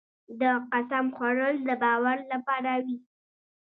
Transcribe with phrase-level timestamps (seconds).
[0.39, 0.41] د
[0.71, 2.97] قسم خوړل د باور لپاره وي.